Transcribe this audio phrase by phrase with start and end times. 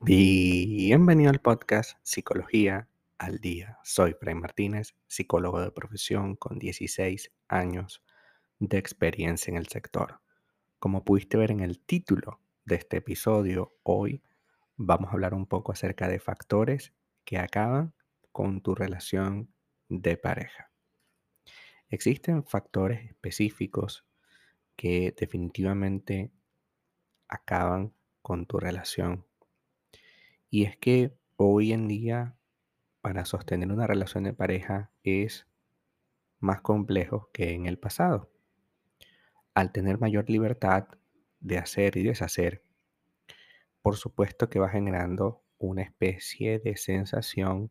[0.00, 3.78] Bienvenido al podcast Psicología al Día.
[3.84, 8.02] Soy Fray Martínez, psicólogo de profesión con 16 años
[8.58, 10.20] de experiencia en el sector.
[10.78, 14.22] Como pudiste ver en el título de este episodio, hoy
[14.76, 16.94] vamos a hablar un poco acerca de factores
[17.26, 17.92] que acaban
[18.32, 19.52] con tu relación
[19.90, 20.70] de pareja.
[21.90, 24.04] Existen factores específicos
[24.76, 26.30] que definitivamente
[27.28, 27.92] acaban
[28.22, 29.24] con tu relación
[30.50, 32.36] y es que hoy en día
[33.00, 35.46] para sostener una relación de pareja es
[36.40, 38.30] más complejo que en el pasado.
[39.54, 40.88] Al tener mayor libertad
[41.40, 42.62] de hacer y deshacer,
[43.82, 47.70] por supuesto que va generando una especie de sensación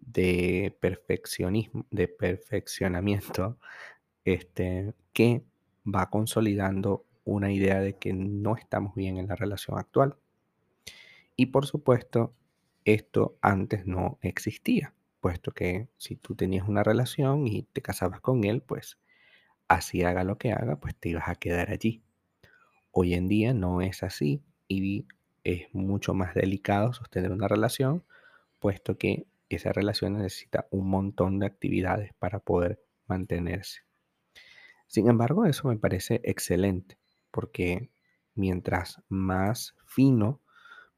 [0.00, 3.58] de perfeccionismo, de perfeccionamiento,
[4.24, 5.42] este, que
[5.86, 10.16] va consolidando una idea de que no estamos bien en la relación actual.
[11.36, 12.34] Y por supuesto,
[12.84, 18.44] esto antes no existía, puesto que si tú tenías una relación y te casabas con
[18.44, 18.98] él, pues
[19.68, 22.02] así haga lo que haga, pues te ibas a quedar allí.
[22.90, 25.06] Hoy en día no es así y
[25.44, 28.04] es mucho más delicado sostener una relación,
[28.58, 33.80] puesto que esa relación necesita un montón de actividades para poder mantenerse.
[34.86, 36.98] Sin embargo, eso me parece excelente,
[37.30, 37.90] porque
[38.34, 40.40] mientras más fino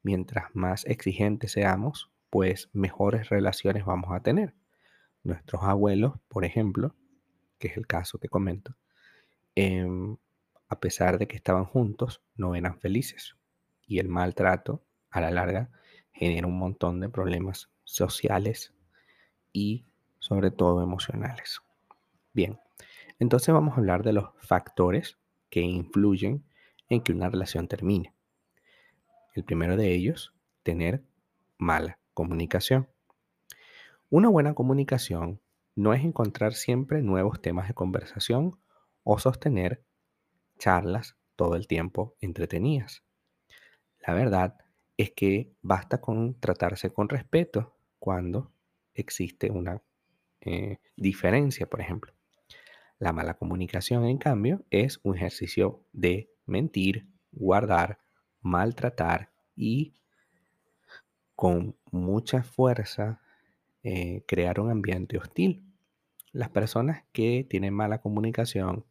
[0.02, 4.54] mientras más exigentes seamos, pues mejores relaciones vamos a tener.
[5.22, 6.94] Nuestros abuelos, por ejemplo,
[7.58, 8.76] que es el caso que comento,
[9.54, 10.16] em,
[10.68, 13.36] a pesar de que estaban juntos, no eran felices.
[13.86, 15.70] Y el maltrato, a la larga,
[16.20, 18.74] genera un montón de problemas sociales
[19.54, 19.86] y
[20.18, 21.62] sobre todo emocionales.
[22.34, 22.60] Bien,
[23.18, 25.16] entonces vamos a hablar de los factores
[25.48, 26.44] que influyen
[26.90, 28.12] en que una relación termine.
[29.34, 31.02] El primero de ellos, tener
[31.56, 32.86] mala comunicación.
[34.10, 35.40] Una buena comunicación
[35.74, 38.58] no es encontrar siempre nuevos temas de conversación
[39.04, 39.82] o sostener
[40.58, 43.02] charlas todo el tiempo entretenidas.
[44.06, 44.58] La verdad
[45.00, 48.52] es que basta con tratarse con respeto cuando
[48.92, 49.80] existe una
[50.42, 52.12] eh, diferencia, por ejemplo.
[52.98, 57.98] La mala comunicación, en cambio, es un ejercicio de mentir, guardar,
[58.42, 59.94] maltratar y
[61.34, 63.22] con mucha fuerza
[63.82, 65.64] eh, crear un ambiente hostil.
[66.32, 68.84] Las personas que tienen mala comunicación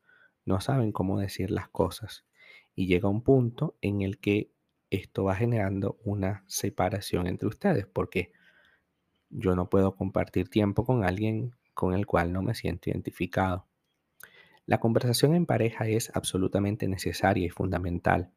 [0.43, 2.25] no saben cómo decir las cosas
[2.73, 4.51] y llega un punto en el que
[4.89, 8.31] esto va generando una separación entre ustedes porque
[9.29, 13.67] yo no puedo compartir tiempo con alguien con el cual no me siento identificado.
[14.65, 18.31] La conversación en pareja es absolutamente necesaria y fundamental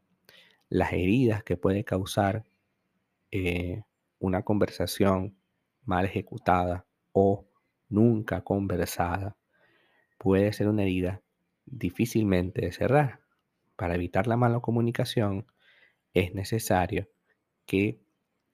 [0.69, 2.45] las heridas que puede causar
[3.31, 3.83] eh,
[4.19, 5.37] una conversación
[5.85, 7.47] mal ejecutada o
[7.89, 9.37] nunca conversada
[10.17, 11.21] puede ser una herida
[11.67, 13.21] difícilmente de cerrar.
[13.77, 15.47] Para evitar la mala comunicación
[16.15, 17.09] es necesario
[17.67, 18.01] que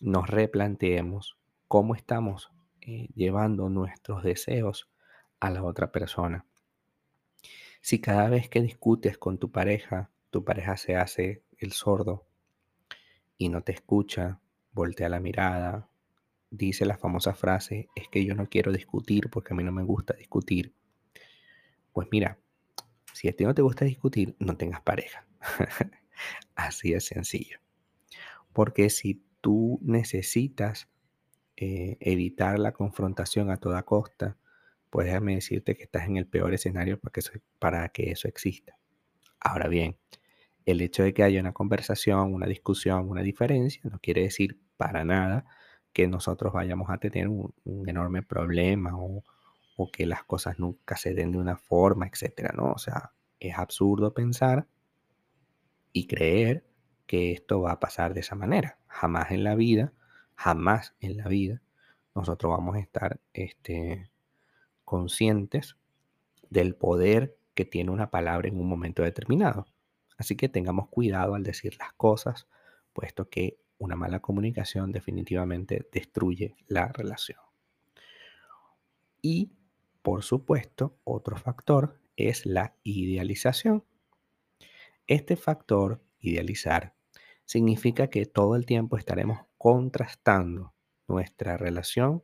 [0.00, 4.90] nos replanteemos cómo estamos eh, llevando nuestros deseos
[5.40, 6.46] a la otra persona.
[7.80, 12.26] Si cada vez que discutes con tu pareja, tu pareja se hace el sordo
[13.36, 14.40] y no te escucha,
[14.72, 15.88] voltea la mirada,
[16.50, 19.84] dice la famosa frase, es que yo no quiero discutir porque a mí no me
[19.84, 20.74] gusta discutir.
[21.92, 22.38] Pues mira,
[23.12, 25.26] si a ti no te gusta discutir, no tengas pareja.
[26.54, 27.58] Así de sencillo.
[28.52, 30.88] Porque si tú necesitas
[31.56, 34.36] eh, evitar la confrontación a toda costa,
[34.90, 37.20] pues déjame decirte que estás en el peor escenario para que
[37.58, 38.78] para que eso exista.
[39.40, 39.96] Ahora bien,
[40.66, 45.04] el hecho de que haya una conversación, una discusión, una diferencia, no quiere decir para
[45.04, 45.46] nada
[45.92, 47.52] que nosotros vayamos a tener un,
[47.88, 49.24] enorme problema o,
[49.76, 52.72] o, que las cosas nunca se den de una forma, etcétera, ¿no?
[52.72, 54.66] O sea, es absurdo pensar
[55.98, 56.64] y creer
[57.06, 58.78] que esto va a pasar de esa manera.
[58.86, 59.92] Jamás en la vida,
[60.36, 61.60] jamás en la vida,
[62.14, 64.08] nosotros vamos a estar este,
[64.84, 65.76] conscientes
[66.50, 69.66] del poder que tiene una palabra en un momento determinado.
[70.16, 72.46] Así que tengamos cuidado al decir las cosas,
[72.92, 77.40] puesto que una mala comunicación definitivamente destruye la relación.
[79.20, 79.50] Y,
[80.02, 83.84] por supuesto, otro factor es la idealización.
[85.08, 86.94] Este factor, idealizar,
[87.46, 90.74] significa que todo el tiempo estaremos contrastando
[91.08, 92.22] nuestra relación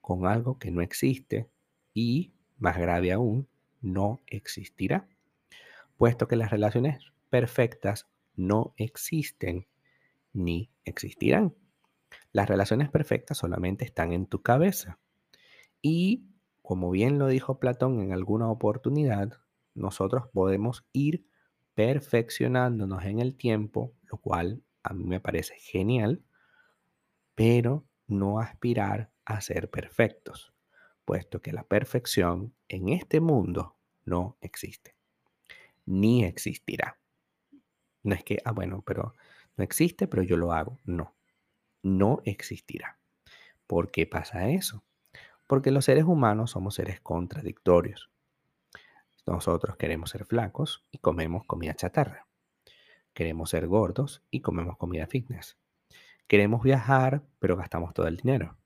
[0.00, 1.50] con algo que no existe
[1.92, 3.46] y, más grave aún,
[3.82, 5.06] no existirá.
[5.98, 9.68] puesto que las relaciones perfectas no existen
[10.32, 11.54] ni existirán.
[12.32, 14.98] Las relaciones perfectas solamente están en tu cabeza.
[15.82, 16.24] Y,
[16.62, 19.34] como bien lo dijo Platón en alguna oportunidad,
[19.74, 21.26] nosotros podemos ir
[21.74, 26.22] perfeccionándonos en el tiempo, lo cual a mí me parece genial,
[27.34, 30.52] pero no aspirar a ser perfectos,
[31.04, 34.94] puesto que la perfección en este mundo no existe,
[35.86, 36.98] ni existirá.
[38.02, 39.14] No es que, ah, bueno, pero
[39.56, 40.78] no existe, pero yo lo hago.
[40.84, 41.14] No,
[41.82, 42.98] no existirá.
[43.66, 44.84] ¿Por qué pasa eso?
[45.46, 48.10] Porque los seres humanos somos seres contradictorios.
[49.26, 52.26] Nosotros queremos ser flacos y comemos comida chatarra.
[53.14, 55.56] Queremos ser gordos y comemos comida fitness.
[56.26, 58.56] Queremos viajar, pero gastamos todo el dinero.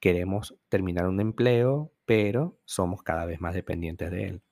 [0.00, 4.42] Queremos terminar un empleo, pero somos cada vez más dependientes de él.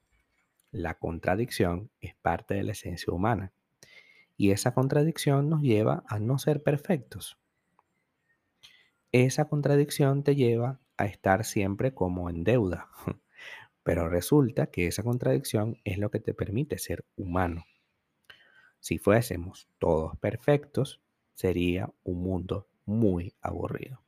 [0.71, 3.53] La contradicción es parte de la esencia humana
[4.37, 7.39] y esa contradicción nos lleva a no ser perfectos.
[9.13, 12.89] Esa contradicción te lleva a estar siempre como en deuda.
[13.87, 17.67] Pero resulta que esa contradicción es lo que te permite ser humano.
[18.81, 21.01] Si fuésemos todos perfectos,
[21.35, 24.03] sería un mundo muy aburrido.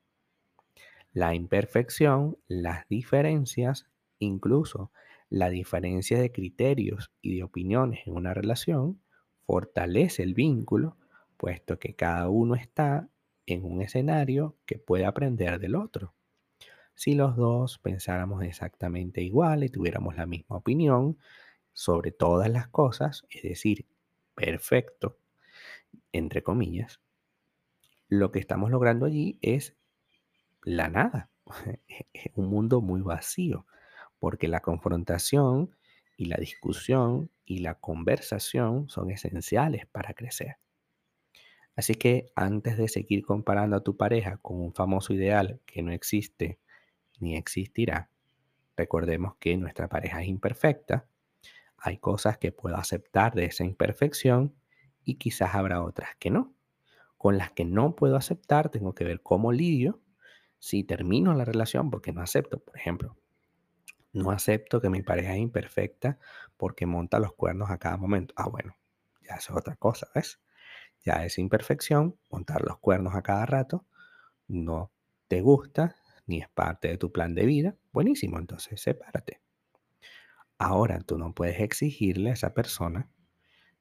[1.12, 3.86] La imperfección, las diferencias,
[4.18, 4.90] incluso
[5.30, 9.00] la diferencia de criterios y de opiniones en una relación,
[9.46, 10.96] fortalece el vínculo,
[11.36, 13.10] puesto que cada uno está
[13.46, 16.14] en un escenario que puede aprender del otro.
[16.98, 21.16] Si los dos pensáramos exactamente igual y tuviéramos la misma opinión
[21.72, 23.86] sobre todas las cosas, es decir,
[24.34, 25.16] perfecto,
[26.10, 27.00] entre comillas,
[28.08, 29.76] lo que estamos logrando allí es
[30.64, 31.30] la nada,
[32.34, 33.64] un mundo muy vacío,
[34.18, 35.76] porque la confrontación
[36.16, 40.56] y la discusión y la conversación son esenciales para crecer.
[41.76, 45.92] Así que antes de seguir comparando a tu pareja con un famoso ideal que no
[45.92, 46.58] existe
[47.18, 48.10] ni existirá,
[48.76, 51.06] recordemos que nuestra pareja es imperfecta,
[51.76, 54.54] hay cosas que puedo aceptar de esa imperfección
[55.04, 56.54] y quizás habrá otras que no.
[57.16, 60.00] Con las que no puedo aceptar tengo que ver cómo lidio
[60.58, 63.16] si termino la relación porque no acepto, por ejemplo,
[64.12, 66.18] no acepto que mi pareja es imperfecta
[66.56, 68.34] porque monta los cuernos a cada momento.
[68.36, 68.76] Ah, bueno,
[69.22, 70.40] ya es otra cosa, ¿ves?
[71.04, 73.86] Ya es imperfección, montar los cuernos a cada rato,
[74.48, 74.90] no
[75.28, 75.96] te gusta
[76.28, 77.76] ni es parte de tu plan de vida.
[77.92, 79.40] Buenísimo, entonces sepárate.
[80.58, 83.10] Ahora tú no puedes exigirle a esa persona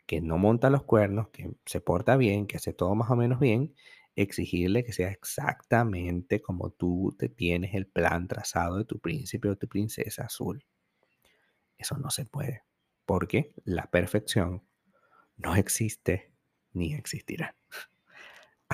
[0.08, 3.40] que no monta los cuernos, que se porta bien, que hace todo más o menos
[3.40, 3.76] bien,
[4.16, 9.58] exigirle que sea exactamente como tú te tienes el plan trazado de tu príncipe o
[9.58, 10.66] tu princesa azul.
[11.78, 12.64] Eso no se puede,
[13.06, 14.64] porque la perfección
[15.36, 16.32] no existe
[16.72, 17.57] ni existirá.